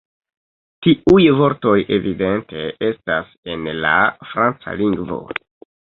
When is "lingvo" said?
4.85-5.25